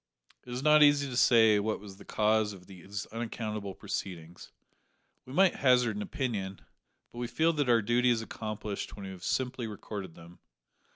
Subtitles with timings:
[0.47, 4.51] It is not easy to say what was the cause of these unaccountable proceedings.
[5.27, 6.61] We might hazard an opinion,
[7.13, 10.39] but we feel that our duty is accomplished when we have simply recorded them.